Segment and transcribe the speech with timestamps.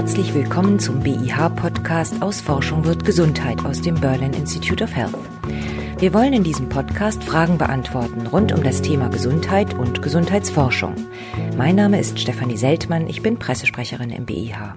[0.00, 5.14] Herzlich willkommen zum BIH-Podcast aus Forschung wird Gesundheit aus dem Berlin Institute of Health.
[5.98, 10.94] Wir wollen in diesem Podcast Fragen beantworten rund um das Thema Gesundheit und Gesundheitsforschung.
[11.58, 14.74] Mein Name ist Stefanie Seltmann, ich bin Pressesprecherin im BIH.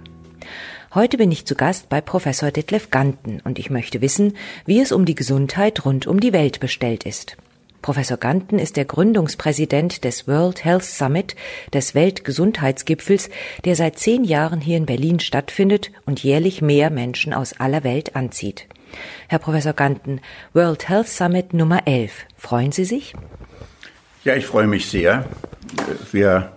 [0.94, 4.34] Heute bin ich zu Gast bei Professor Detlef Ganten und ich möchte wissen,
[4.66, 7.38] wie es um die Gesundheit rund um die Welt bestellt ist.
[7.84, 11.36] Professor Ganten ist der Gründungspräsident des World Health Summit,
[11.74, 13.30] des Weltgesundheitsgipfels,
[13.66, 18.16] der seit zehn Jahren hier in Berlin stattfindet und jährlich mehr Menschen aus aller Welt
[18.16, 18.68] anzieht.
[19.28, 20.22] Herr Professor Ganten,
[20.54, 22.26] World Health Summit Nummer 11.
[22.38, 23.14] Freuen Sie sich?
[24.24, 25.26] Ja, ich freue mich sehr.
[26.14, 26.54] Wir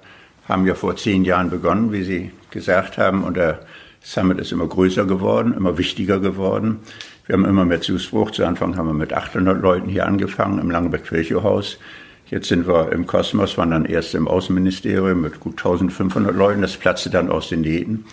[0.49, 3.67] haben ja vor zehn Jahren begonnen, wie Sie gesagt haben, und der
[4.01, 6.79] Summit ist immer größer geworden, immer wichtiger geworden.
[7.27, 8.31] Wir haben immer mehr Zuspruch.
[8.31, 11.79] Zu Anfang haben wir mit 800 Leuten hier angefangen im Langeberg-Kirchehaus.
[12.31, 16.63] Jetzt sind wir im Kosmos, waren dann erst im Außenministerium mit gut 1500 Leuten.
[16.63, 18.05] Das platzte dann aus den Nähten.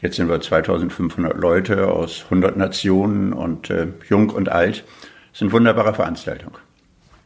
[0.00, 4.84] Jetzt sind wir 2500 Leute aus 100 Nationen und äh, jung und alt.
[5.32, 6.52] Das ist eine wunderbare Veranstaltung.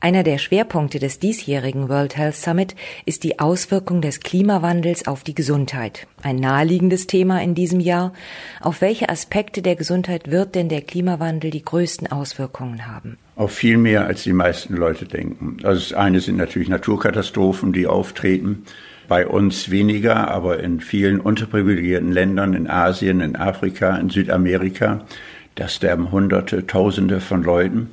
[0.05, 2.74] Einer der Schwerpunkte des diesjährigen World Health Summit
[3.06, 6.06] ist die Auswirkung des Klimawandels auf die Gesundheit.
[6.22, 8.12] Ein naheliegendes Thema in diesem Jahr.
[8.61, 13.16] Auf welche Aspekte der Gesundheit wird denn der Klimawandel die größten Auswirkungen haben?
[13.36, 15.56] Auf viel mehr, als die meisten Leute denken.
[15.62, 18.64] Also das eine sind natürlich Naturkatastrophen, die auftreten.
[19.08, 25.06] Bei uns weniger, aber in vielen unterprivilegierten Ländern, in Asien, in Afrika, in Südamerika,
[25.55, 27.89] da sterben Hunderte, Tausende von Leuten.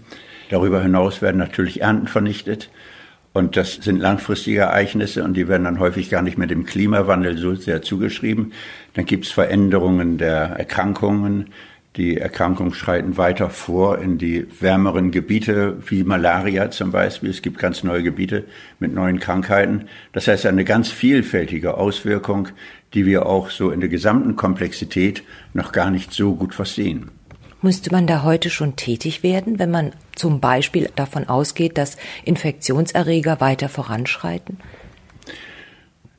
[0.51, 2.69] Darüber hinaus werden natürlich Ernten vernichtet.
[3.31, 7.37] Und das sind langfristige Ereignisse und die werden dann häufig gar nicht mit dem Klimawandel
[7.37, 8.51] so sehr zugeschrieben.
[8.93, 11.47] Dann gibt es Veränderungen der Erkrankungen.
[11.95, 17.29] Die Erkrankungen schreiten weiter vor in die wärmeren Gebiete, wie Malaria zum Beispiel.
[17.29, 18.43] Es gibt ganz neue Gebiete
[18.79, 19.85] mit neuen Krankheiten.
[20.11, 22.49] Das heißt, eine ganz vielfältige Auswirkung,
[22.93, 27.09] die wir auch so in der gesamten Komplexität noch gar nicht so gut verstehen.
[27.63, 33.39] Müsste man da heute schon tätig werden, wenn man zum Beispiel davon ausgeht, dass Infektionserreger
[33.39, 34.57] weiter voranschreiten?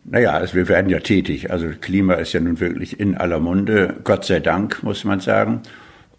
[0.05, 1.50] Naja, also wir werden ja tätig.
[1.50, 3.97] Also Klima ist ja nun wirklich in aller Munde.
[4.05, 5.62] Gott sei Dank, muss man sagen.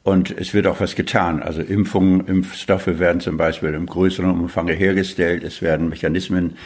[0.04, 1.42] Und es wird auch was getan.
[1.42, 5.44] Also Impfungen, Impfstoffe werden zum Beispiel im größeren Umfang hergestellt.
[5.44, 6.58] Es werden Mechanismen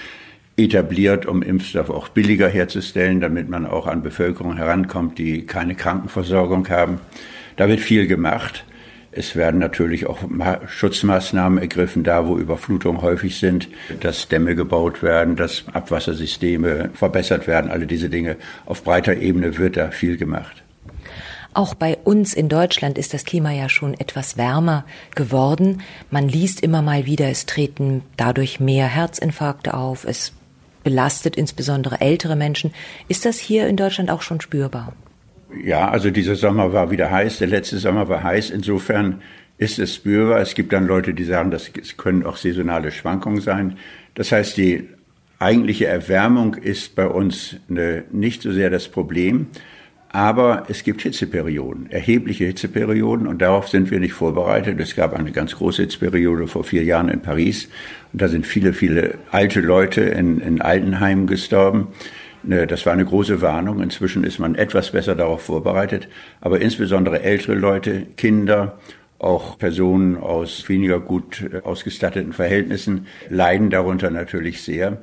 [0.57, 6.67] etabliert, um Impfstoffe auch billiger herzustellen, damit man auch an Bevölkerung herankommt, die keine Krankenversorgung
[6.69, 6.99] haben.
[7.57, 8.63] Da wird viel gemacht.
[9.12, 10.19] Es werden natürlich auch
[10.68, 13.68] Schutzmaßnahmen ergriffen, da wo Überflutungen häufig sind,
[14.00, 18.38] dass Dämme gebaut werden, dass Abwassersysteme verbessert werden, alle diese Dinge.
[18.68, 20.63] Auf breiter Ebene wird da viel gemacht.
[21.56, 24.85] Auch bei uns in Deutschland ist das Klima ja schon etwas wärmer
[25.16, 25.81] geworden.
[26.12, 30.34] Man liest immer mal wieder, es treten dadurch mehr Herzinfarkte auf, es
[30.84, 32.72] belastet insbesondere ältere Menschen.
[33.07, 34.94] Ist das hier in Deutschland auch schon spürbar?
[35.63, 38.49] Ja, also dieser Sommer war wieder heiß, der letzte Sommer war heiß.
[38.49, 39.21] Insofern
[39.57, 40.39] ist es spürbar.
[40.39, 43.77] Es gibt dann Leute, die sagen, das können auch saisonale Schwankungen sein.
[44.15, 44.87] Das heißt, die
[45.39, 49.47] eigentliche Erwärmung ist bei uns eine, nicht so sehr das Problem,
[50.09, 54.79] aber es gibt Hitzeperioden, erhebliche Hitzeperioden und darauf sind wir nicht vorbereitet.
[54.79, 57.69] Es gab eine ganz große Hitzeperiode vor vier Jahren in Paris
[58.13, 61.89] und da sind viele, viele alte Leute in, in Altenheimen gestorben.
[62.43, 63.81] Das war eine große Warnung.
[63.81, 66.07] Inzwischen ist man etwas besser darauf vorbereitet.
[66.39, 68.77] Aber insbesondere ältere Leute, Kinder,
[69.19, 75.01] auch Personen aus weniger gut äh, ausgestatteten Verhältnissen leiden darunter natürlich sehr.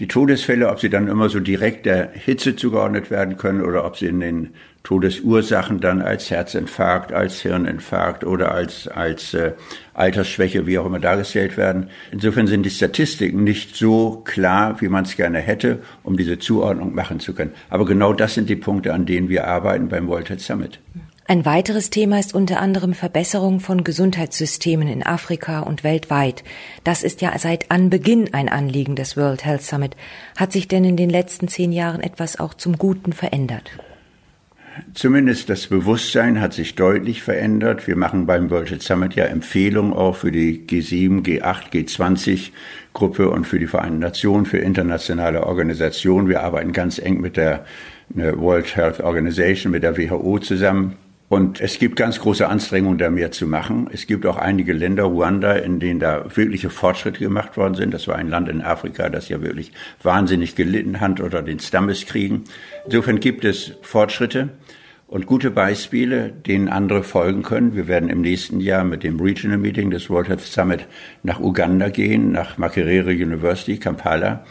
[0.00, 3.98] Die Todesfälle, ob sie dann immer so direkt der Hitze zugeordnet werden können oder ob
[3.98, 9.52] sie in den Todesursachen dann als Herzinfarkt, als Hirninfarkt oder als, als äh,
[9.92, 11.90] Altersschwäche, wie auch immer dargestellt werden.
[12.12, 16.94] Insofern sind die Statistiken nicht so klar, wie man es gerne hätte, um diese Zuordnung
[16.94, 17.52] machen zu können.
[17.68, 20.80] Aber genau das sind die Punkte, an denen wir arbeiten beim World Health Summit.
[21.30, 26.42] Ein weiteres Thema ist unter anderem Verbesserung von Gesundheitssystemen in Afrika und weltweit.
[26.82, 29.96] Das ist ja seit Anbeginn ein Anliegen des World Health Summit.
[30.36, 33.70] Hat sich denn in den letzten zehn Jahren etwas auch zum Guten verändert?
[34.92, 37.86] Zumindest das Bewusstsein hat sich deutlich verändert.
[37.86, 42.50] Wir machen beim World Health Summit ja Empfehlungen auch für die G7, G8, G20
[42.92, 46.28] Gruppe und für die Vereinten Nationen, für internationale Organisationen.
[46.28, 47.66] Wir arbeiten ganz eng mit der
[48.08, 50.96] World Health Organization, mit der WHO zusammen.
[51.30, 53.88] Und es gibt ganz große Anstrengungen, da mehr zu machen.
[53.92, 57.94] Es gibt auch einige Länder, Ruanda, in denen da wirkliche Fortschritte gemacht worden sind.
[57.94, 59.70] Das war ein Land in Afrika, das ja wirklich
[60.02, 62.46] wahnsinnig gelitten hat unter den Stammeskriegen.
[62.84, 64.48] Insofern gibt es Fortschritte
[65.06, 67.76] und gute Beispiele, denen andere folgen können.
[67.76, 70.88] Wir werden im nächsten Jahr mit dem Regional Meeting des World Health Summit
[71.22, 74.44] nach Uganda gehen, nach Makerere University, Kampala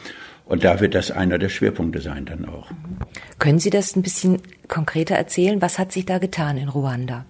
[0.49, 2.71] Und da wird das einer der Schwerpunkte sein dann auch.
[3.37, 5.61] Können Sie das ein bisschen konkreter erzählen?
[5.61, 7.23] Was hat sich da getan in Ruanda?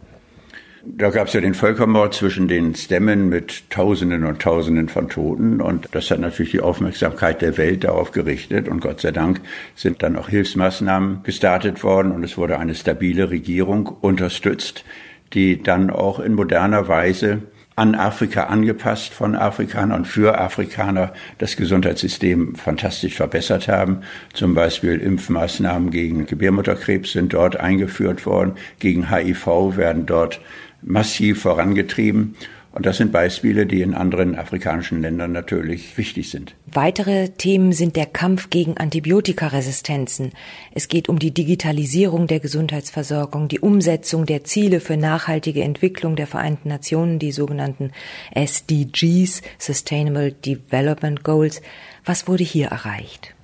[0.86, 5.60] Da gab es ja den Völkermord zwischen den Stämmen mit Tausenden und Tausenden von Toten.
[5.60, 8.69] Und das hat natürlich die Aufmerksamkeit der Welt darauf gerichtet.
[8.69, 9.42] Und Gott sei Dank
[9.75, 14.86] sind dann auch Hilfsmaßnahmen gestartet worden und es wurde eine stabile Regierung unterstützt,
[15.33, 17.42] die dann auch in moderner Weise
[17.79, 24.01] an Afrika angepasst von Afrikanern und für Afrikaner das Gesundheitssystem fantastisch verbessert haben.
[24.33, 30.41] Zum Beispiel Impfmaßnahmen gegen Gebärmutterkrebs sind dort eingeführt worden, gegen HIV werden dort
[30.81, 32.35] massiv vorangetrieben.
[32.79, 36.55] Und das sind Beispiele, die in anderen afrikanischen Ländern natürlich wichtig sind.
[36.65, 40.31] Weitere Themen sind der Kampf gegen Antibiotikaresistenzen.
[40.73, 46.25] Es geht um die Digitalisierung der Gesundheitsversorgung, die Umsetzung der Ziele für nachhaltige Entwicklung der
[46.25, 47.91] Vereinten Nationen, die sogenannten
[48.33, 51.61] SDGs, Sustainable Development Goals.
[52.05, 53.35] Was wurde hier erreicht?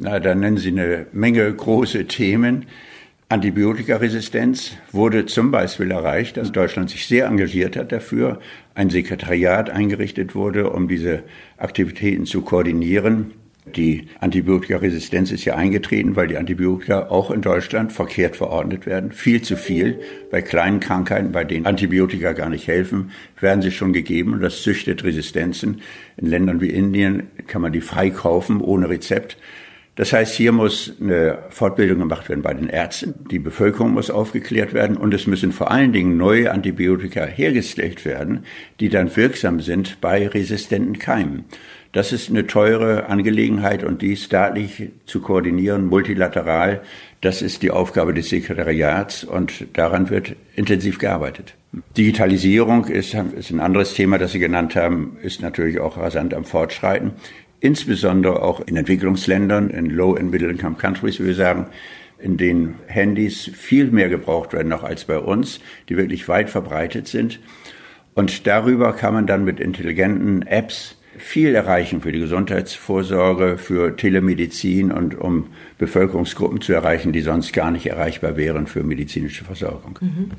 [0.00, 2.66] Na, da nennen Sie eine Menge große Themen.
[3.30, 8.40] Antibiotikaresistenz wurde zum Beispiel erreicht, dass Deutschland sich sehr engagiert hat dafür,
[8.74, 11.24] ein Sekretariat eingerichtet wurde, um diese
[11.58, 13.32] Aktivitäten zu koordinieren.
[13.76, 19.12] Die Antibiotikaresistenz ist ja eingetreten, weil die Antibiotika auch in Deutschland verkehrt verordnet werden.
[19.12, 20.00] Viel zu viel.
[20.30, 24.62] Bei kleinen Krankheiten, bei denen Antibiotika gar nicht helfen, werden sie schon gegeben und das
[24.62, 25.82] züchtet Resistenzen.
[26.16, 29.36] In Ländern wie Indien kann man die frei kaufen ohne Rezept.
[29.98, 33.14] Das heißt, hier muss eine Fortbildung gemacht werden bei den Ärzten.
[33.32, 38.44] Die Bevölkerung muss aufgeklärt werden und es müssen vor allen Dingen neue Antibiotika hergestellt werden,
[38.78, 41.46] die dann wirksam sind bei resistenten Keimen.
[41.90, 46.80] Das ist eine teure Angelegenheit und dies staatlich zu koordinieren, multilateral,
[47.20, 51.54] das ist die Aufgabe des Sekretariats und daran wird intensiv gearbeitet.
[51.96, 56.44] Digitalisierung ist, ist ein anderes Thema, das Sie genannt haben, ist natürlich auch rasant am
[56.44, 57.14] Fortschreiten
[57.60, 61.66] insbesondere auch in Entwicklungsländern, in Low- and Middle-Income Countries, wie wir sagen,
[62.18, 67.06] in denen Handys viel mehr gebraucht werden noch als bei uns, die wirklich weit verbreitet
[67.08, 67.40] sind.
[68.14, 74.92] Und darüber kann man dann mit intelligenten Apps viel erreichen für die Gesundheitsvorsorge, für Telemedizin
[74.92, 79.98] und um Bevölkerungsgruppen zu erreichen, die sonst gar nicht erreichbar wären für medizinische Versorgung.
[80.00, 80.30] Mhm.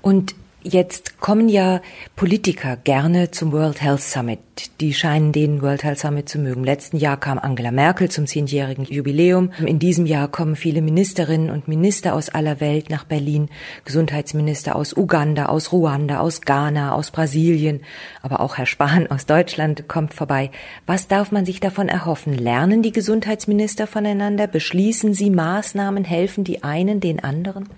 [0.00, 0.34] Und
[0.64, 1.80] Jetzt kommen ja
[2.16, 4.40] Politiker gerne zum World Health Summit.
[4.80, 6.64] Die scheinen den World Health Summit zu mögen.
[6.64, 9.52] Letzten Jahr kam Angela Merkel zum zehnjährigen Jubiläum.
[9.64, 13.50] In diesem Jahr kommen viele Ministerinnen und Minister aus aller Welt nach Berlin.
[13.84, 17.82] Gesundheitsminister aus Uganda, aus Ruanda, aus Ghana, aus Brasilien.
[18.20, 20.50] Aber auch Herr Spahn aus Deutschland kommt vorbei.
[20.86, 22.36] Was darf man sich davon erhoffen?
[22.36, 24.48] Lernen die Gesundheitsminister voneinander?
[24.48, 26.02] Beschließen sie Maßnahmen?
[26.02, 27.68] Helfen die einen den anderen?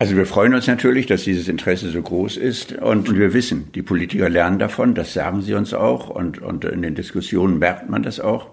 [0.00, 3.82] Also wir freuen uns natürlich, dass dieses Interesse so groß ist und wir wissen, die
[3.82, 8.02] Politiker lernen davon, das sagen sie uns auch und, und in den Diskussionen merkt man
[8.02, 8.48] das auch.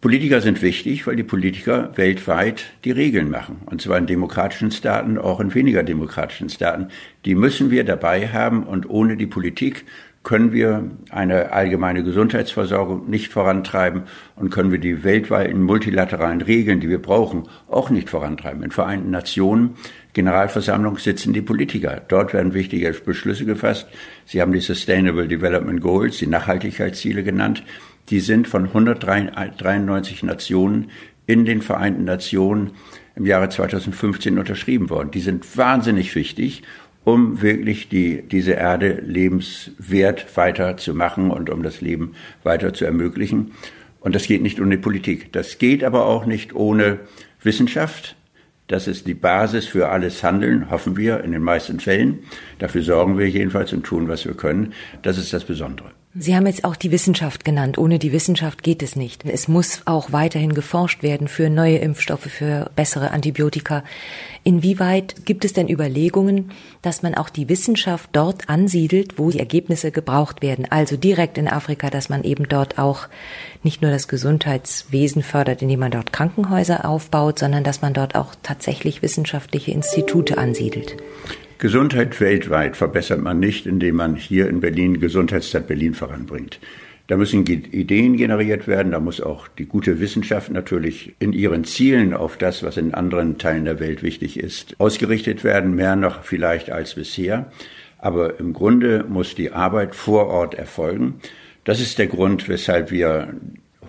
[0.00, 3.62] Politiker sind wichtig, weil die Politiker weltweit die Regeln machen.
[3.66, 6.86] Und zwar in demokratischen Staaten, auch in weniger demokratischen Staaten.
[7.24, 9.84] Die müssen wir dabei haben und ohne die Politik
[10.22, 14.02] können wir eine allgemeine Gesundheitsversorgung nicht vorantreiben
[14.36, 18.62] und können wir die weltweiten multilateralen Regeln, die wir brauchen, auch nicht vorantreiben.
[18.62, 19.76] In Vereinten Nationen
[20.12, 22.02] Generalversammlung sitzen die Politiker.
[22.08, 23.86] Dort werden wichtige Beschlüsse gefasst.
[24.26, 27.62] Sie haben die Sustainable Development Goals, die Nachhaltigkeitsziele genannt.
[28.10, 30.90] Die sind von 193 Nationen
[31.26, 32.72] in den Vereinten Nationen
[33.14, 35.12] im Jahre 2015 unterschrieben worden.
[35.12, 36.62] Die sind wahnsinnig wichtig,
[37.04, 42.84] um wirklich die, diese Erde lebenswert weiter zu machen und um das Leben weiter zu
[42.84, 43.52] ermöglichen.
[44.00, 45.32] Und das geht nicht ohne Politik.
[45.32, 47.00] Das geht aber auch nicht ohne
[47.42, 48.16] Wissenschaft.
[48.66, 52.20] Das ist die Basis für alles Handeln, hoffen wir in den meisten Fällen.
[52.58, 54.74] Dafür sorgen wir jedenfalls und tun, was wir können.
[55.02, 55.90] Das ist das Besondere.
[56.12, 57.78] Sie haben jetzt auch die Wissenschaft genannt.
[57.78, 59.24] Ohne die Wissenschaft geht es nicht.
[59.24, 63.84] Es muss auch weiterhin geforscht werden für neue Impfstoffe, für bessere Antibiotika.
[64.42, 66.50] Inwieweit gibt es denn Überlegungen,
[66.82, 70.66] dass man auch die Wissenschaft dort ansiedelt, wo die Ergebnisse gebraucht werden?
[70.68, 73.06] Also direkt in Afrika, dass man eben dort auch
[73.62, 78.34] nicht nur das Gesundheitswesen fördert, indem man dort Krankenhäuser aufbaut, sondern dass man dort auch
[78.42, 80.96] tatsächlich wissenschaftliche Institute ansiedelt.
[81.60, 86.58] Gesundheit weltweit verbessert man nicht, indem man hier in Berlin Gesundheitsstadt Berlin voranbringt.
[87.06, 92.14] Da müssen Ideen generiert werden, da muss auch die gute Wissenschaft natürlich in ihren Zielen
[92.14, 96.70] auf das, was in anderen Teilen der Welt wichtig ist, ausgerichtet werden, mehr noch vielleicht
[96.70, 97.52] als bisher.
[97.98, 101.20] Aber im Grunde muss die Arbeit vor Ort erfolgen.
[101.64, 103.34] Das ist der Grund, weshalb wir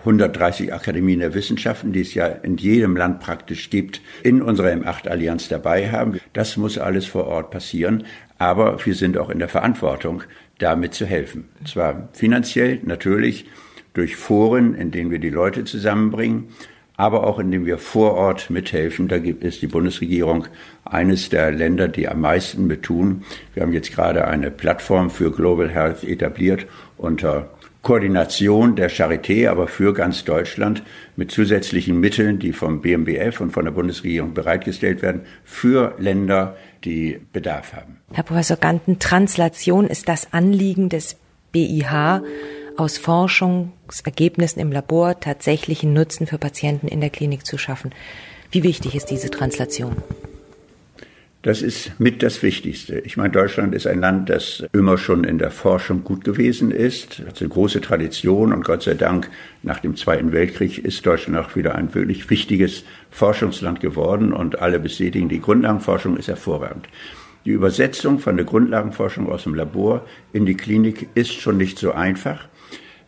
[0.02, 5.48] 130 Akademien der Wissenschaften, die es ja in jedem Land praktisch gibt, in unserer M8-Allianz
[5.48, 6.20] dabei haben.
[6.32, 8.04] Das muss alles vor Ort passieren.
[8.38, 10.24] Aber wir sind auch in der Verantwortung,
[10.58, 11.48] damit zu helfen.
[11.64, 13.46] Zwar finanziell, natürlich,
[13.94, 16.48] durch Foren, in denen wir die Leute zusammenbringen,
[16.96, 19.08] aber auch indem wir vor Ort mithelfen.
[19.08, 20.46] Da gibt es die Bundesregierung
[20.84, 23.24] eines der Länder, die am meisten mit tun.
[23.54, 26.66] Wir haben jetzt gerade eine Plattform für Global Health etabliert
[26.96, 27.50] unter
[27.82, 30.84] Koordination der Charité, aber für ganz Deutschland
[31.16, 37.20] mit zusätzlichen Mitteln, die vom BMBF und von der Bundesregierung bereitgestellt werden, für Länder, die
[37.32, 37.98] Bedarf haben.
[38.12, 41.16] Herr Professor Ganten, Translation ist das Anliegen des
[41.50, 42.22] BIH,
[42.76, 47.90] aus Forschungsergebnissen im Labor tatsächlichen Nutzen für Patienten in der Klinik zu schaffen.
[48.50, 49.96] Wie wichtig ist diese Translation?
[51.42, 53.00] Das ist mit das Wichtigste.
[53.00, 57.18] Ich meine, Deutschland ist ein Land, das immer schon in der Forschung gut gewesen ist,
[57.26, 59.28] hat eine große Tradition und Gott sei Dank
[59.64, 64.78] nach dem Zweiten Weltkrieg ist Deutschland auch wieder ein wirklich wichtiges Forschungsland geworden und alle
[64.78, 66.88] bestätigen, die Grundlagenforschung ist hervorragend.
[67.44, 71.90] Die Übersetzung von der Grundlagenforschung aus dem Labor in die Klinik ist schon nicht so
[71.90, 72.46] einfach,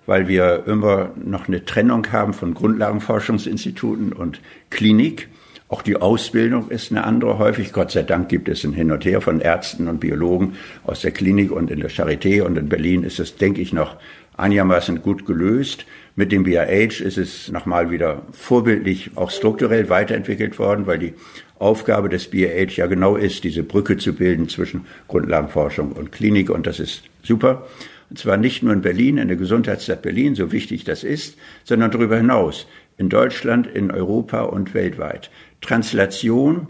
[0.07, 5.29] weil wir immer noch eine Trennung haben von Grundlagenforschungsinstituten und Klinik.
[5.69, 7.73] Auch die Ausbildung ist eine andere häufig.
[7.73, 11.11] Gott sei Dank gibt es ein Hin und Her von Ärzten und Biologen aus der
[11.11, 12.43] Klinik und in der Charité.
[12.43, 13.97] Und in Berlin ist es, denke ich, noch
[14.37, 15.87] einigermaßen gut gelöst.
[16.17, 21.15] Mit dem BIH ist es nochmal wieder vorbildlich, auch strukturell weiterentwickelt worden, weil die
[21.59, 26.51] Aufgabe des BIH ja genau ist, diese Brücke zu bilden zwischen Grundlagenforschung und Klinik.
[26.51, 27.67] Und das ist super.
[28.11, 31.91] Und zwar nicht nur in Berlin, in der Gesundheitsstadt Berlin, so wichtig das ist, sondern
[31.91, 32.67] darüber hinaus.
[32.97, 35.31] In Deutschland, in Europa und weltweit.
[35.65, 36.69] Translation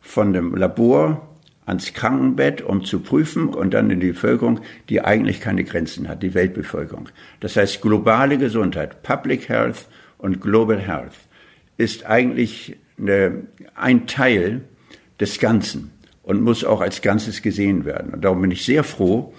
[0.00, 1.28] von dem Labor
[1.66, 6.22] ans Krankenbett, um zu prüfen und dann in die Bevölkerung, die eigentlich keine Grenzen hat,
[6.22, 7.08] die Weltbevölkerung.
[7.40, 9.86] Das heißt, globale Gesundheit, Public Health
[10.18, 11.14] und Global Health
[11.76, 13.42] ist eigentlich eine,
[13.74, 14.62] ein Teil
[15.18, 15.90] des Ganzen
[16.22, 18.14] und muss auch als Ganzes gesehen werden.
[18.14, 19.34] Und darum bin ich sehr froh,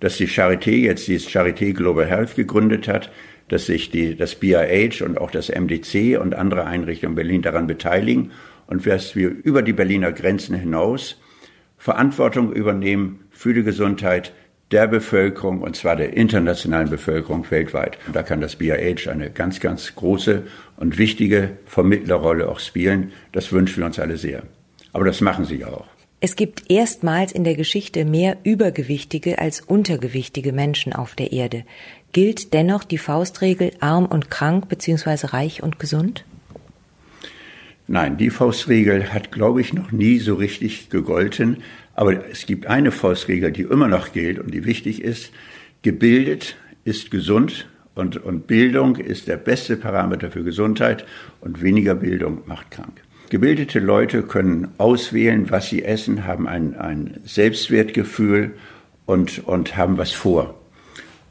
[0.00, 3.10] dass die Charité jetzt dieses Charité Global Health gegründet hat,
[3.48, 7.66] dass sich die, das BIH und auch das MDC und andere Einrichtungen in Berlin daran
[7.66, 8.30] beteiligen
[8.66, 11.20] und dass wir über die Berliner Grenzen hinaus
[11.76, 14.32] Verantwortung übernehmen für die Gesundheit
[14.70, 17.98] der Bevölkerung, und zwar der internationalen Bevölkerung weltweit.
[18.06, 20.44] Und da kann das BIH eine ganz, ganz große
[20.78, 23.12] und wichtige Vermittlerrolle auch spielen.
[23.32, 24.44] Das wünschen wir uns alle sehr.
[24.92, 25.86] Aber das machen sie auch.
[26.24, 31.64] Es gibt erstmals in der Geschichte mehr übergewichtige als untergewichtige Menschen auf der Erde.
[32.12, 35.26] Gilt dennoch die Faustregel arm und krank bzw.
[35.26, 36.24] reich und gesund?
[37.88, 41.56] Nein, die Faustregel hat, glaube ich, noch nie so richtig gegolten.
[41.96, 45.32] Aber es gibt eine Faustregel, die immer noch gilt und die wichtig ist.
[45.82, 51.04] Gebildet ist gesund und, und Bildung ist der beste Parameter für Gesundheit
[51.40, 53.02] und weniger Bildung macht krank.
[53.32, 58.50] Gebildete Leute können auswählen, was sie essen, haben ein, ein Selbstwertgefühl
[59.06, 60.60] und, und haben was vor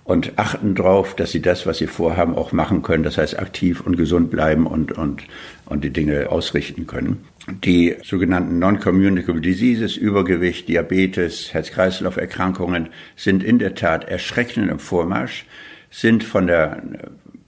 [0.04, 3.04] und achten darauf, dass sie das, was sie vorhaben, auch machen können.
[3.04, 5.22] Das heißt, aktiv und gesund bleiben und, und,
[5.68, 7.24] und die Dinge ausrichten können.
[7.64, 15.46] Die sogenannten Non-Communicable Diseases, Übergewicht, Diabetes, Herz-Kreislauf-Erkrankungen sind in der Tat erschreckend im Vormarsch,
[15.92, 16.82] sind von der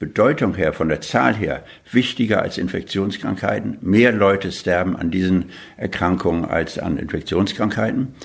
[0.03, 3.77] Bedeutung her, von der Zahl her wichtiger als Infektionskrankheiten.
[3.79, 5.45] Mehr Leute sterben an diesen
[5.77, 8.15] Erkrankungen als an Infektionskrankheiten.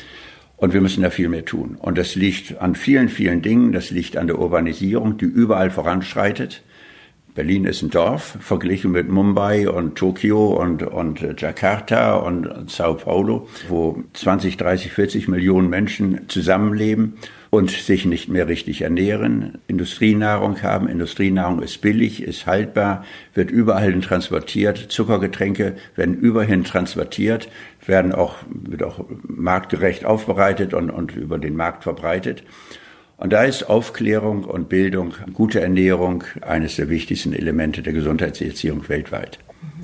[0.56, 1.76] Und wir müssen da viel mehr tun.
[1.78, 3.70] Und das liegt an vielen, vielen Dingen.
[3.70, 6.64] Das liegt an der Urbanisierung, die überall voranschreitet.
[7.36, 13.48] Berlin ist ein Dorf, verglichen mit Mumbai und Tokio und, und Jakarta und Sao Paulo,
[13.68, 17.18] wo 20, 30, 40 Millionen Menschen zusammenleben
[17.50, 20.88] und sich nicht mehr richtig ernähren, Industrienahrung haben.
[20.88, 24.78] Industrienahrung ist billig, ist haltbar, wird überall hin transportiert.
[24.90, 27.48] Zuckergetränke werden überhin transportiert,
[27.86, 32.42] werden auch, wird auch marktgerecht aufbereitet und, und über den Markt verbreitet.
[33.16, 39.38] Und da ist Aufklärung und Bildung, gute Ernährung eines der wichtigsten Elemente der Gesundheitserziehung weltweit.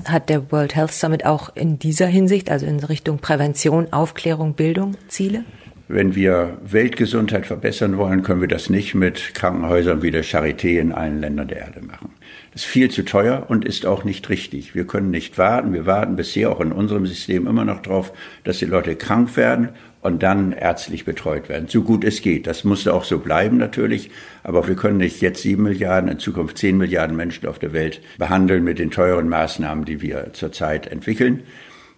[0.05, 4.97] Hat der World Health Summit auch in dieser Hinsicht, also in Richtung Prävention, Aufklärung, Bildung
[5.09, 5.45] Ziele?
[5.87, 10.93] Wenn wir Weltgesundheit verbessern wollen, können wir das nicht mit Krankenhäusern wie der Charité in
[10.93, 12.11] allen Ländern der Erde machen.
[12.53, 14.75] Das ist viel zu teuer und ist auch nicht richtig.
[14.75, 15.75] Wir können nicht warten.
[15.75, 18.15] Wir warten bisher auch in unserem System immer noch darauf,
[18.45, 22.47] dass die Leute krank werden und dann ärztlich betreut werden, so gut es geht.
[22.47, 24.11] Das muss auch so bleiben natürlich,
[24.43, 28.01] aber wir können nicht jetzt sieben Milliarden, in Zukunft zehn Milliarden Menschen auf der Welt
[28.17, 31.43] behandeln mit den teuren Maßnahmen, die wir zurzeit entwickeln.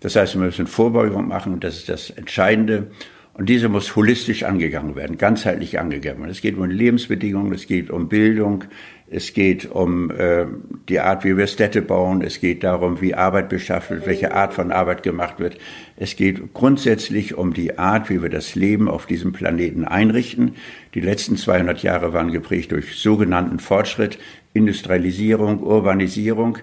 [0.01, 2.89] Das heißt, wir müssen Vorbeugung machen, das ist das Entscheidende.
[3.37, 6.31] Und diese muss holistisch angegangen werden, ganzheitlich angegangen werden.
[6.31, 8.65] Es geht um Lebensbedingungen, es geht um Bildung,
[9.11, 10.47] es geht um äh,
[10.89, 14.55] die Art, wie wir Städte bauen, es geht darum, wie Arbeit beschafft wird, welche Art
[14.55, 15.59] von Arbeit gemacht wird.
[15.99, 20.55] Es geht grundsätzlich um die Art, wie wir das Leben auf diesem Planeten einrichten.
[20.95, 24.19] Die letzten 200 Jahre waren geprägt durch sogenannten Fortschritt,
[24.55, 26.57] Industrialisierung, Urbanisierung.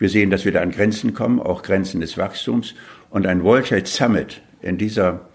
[0.00, 2.74] Wir sehen, dass wir da an Grenzen kommen, auch Grenzen des Wachstums.
[3.08, 5.27] Und ein World Health Summit in dieser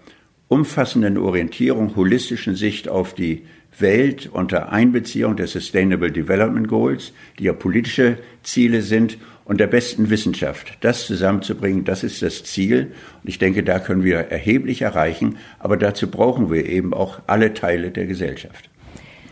[0.54, 3.42] umfassenden Orientierung, holistischen Sicht auf die
[3.76, 10.10] Welt unter Einbeziehung der Sustainable Development Goals, die ja politische Ziele sind, und der besten
[10.10, 10.78] Wissenschaft.
[10.80, 12.92] Das zusammenzubringen, das ist das Ziel.
[13.22, 15.36] Und ich denke, da können wir erheblich erreichen.
[15.58, 18.70] Aber dazu brauchen wir eben auch alle Teile der Gesellschaft.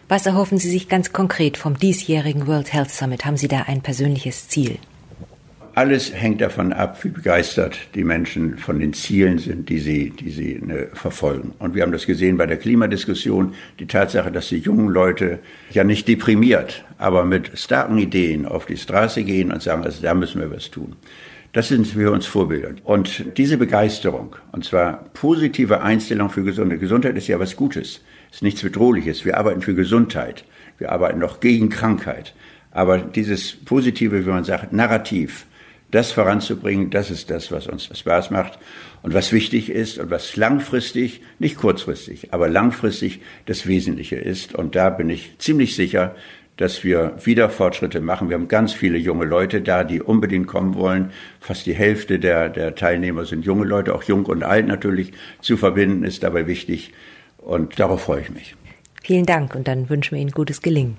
[0.08, 3.24] Was erhoffen Sie sich ganz konkret vom diesjährigen World Health Summit?
[3.24, 4.76] Haben Sie da ein persönliches Ziel?
[5.74, 10.30] Alles hängt davon ab, wie begeistert die Menschen von den Zielen sind, die sie, die
[10.30, 11.54] sie ne, verfolgen.
[11.58, 15.38] Und wir haben das gesehen bei der Klimadiskussion, die Tatsache, dass die jungen Leute
[15.70, 20.12] ja nicht deprimiert, aber mit starken Ideen auf die Straße gehen und sagen, also da
[20.12, 20.94] müssen wir was tun.
[21.54, 22.72] Das sind für uns Vorbilder.
[22.84, 26.80] Und diese Begeisterung, und zwar positive Einstellung für Gesundheit.
[26.80, 29.24] Gesundheit ist ja was Gutes, ist nichts Bedrohliches.
[29.24, 30.44] Wir arbeiten für Gesundheit.
[30.76, 32.34] Wir arbeiten noch gegen Krankheit.
[32.72, 35.46] Aber dieses positive, wie man sagt, Narrativ,
[35.92, 38.58] das voranzubringen, das ist das, was uns Spaß macht
[39.02, 44.54] und was wichtig ist und was langfristig, nicht kurzfristig, aber langfristig das Wesentliche ist.
[44.54, 46.16] Und da bin ich ziemlich sicher,
[46.56, 48.28] dass wir wieder Fortschritte machen.
[48.28, 51.10] Wir haben ganz viele junge Leute da, die unbedingt kommen wollen.
[51.40, 55.12] Fast die Hälfte der, der Teilnehmer sind junge Leute, auch jung und alt natürlich.
[55.40, 56.92] Zu verbinden ist dabei wichtig.
[57.38, 58.54] Und darauf freue ich mich.
[59.02, 60.96] Vielen Dank und dann wünschen wir Ihnen gutes Gelingen.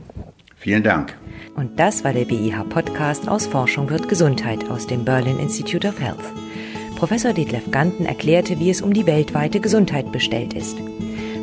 [0.63, 1.13] Vielen Dank.
[1.55, 5.99] Und das war der BIH Podcast aus Forschung wird Gesundheit aus dem Berlin Institute of
[5.99, 6.23] Health.
[6.95, 10.77] Professor Detlef Ganten erklärte, wie es um die weltweite Gesundheit bestellt ist.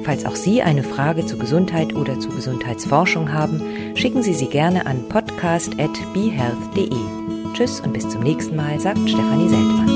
[0.05, 3.61] Falls auch Sie eine Frage zu Gesundheit oder zu Gesundheitsforschung haben,
[3.95, 6.89] schicken Sie sie gerne an podcast.behealth.de.
[7.53, 9.90] Tschüss und bis zum nächsten Mal, sagt Stefanie Seltmann.